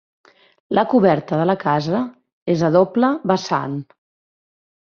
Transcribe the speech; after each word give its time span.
La 0.77 0.83
coberta 0.93 1.39
de 1.41 1.45
la 1.49 1.55
casa 1.65 2.01
és 2.55 2.65
a 2.69 2.73
doble 2.79 3.13
vessant. 3.35 3.79